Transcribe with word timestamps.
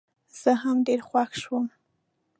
زه 0.41 0.51
هم 0.61 0.77
ډېر 0.87 0.99
خوښ 1.07 1.31
شوم. 1.41 1.65